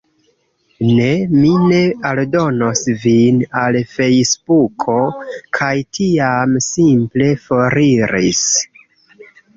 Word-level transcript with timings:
"Ne. 0.99 1.09
Mi 1.33 1.49
ne 1.71 1.81
aldonos 2.11 2.81
vin 3.03 3.37
al 3.65 3.77
Fejsbuko." 3.91 4.95
kaj 5.59 5.71
tiam 5.99 6.57
simple 6.71 7.29
foriris. 7.47 8.45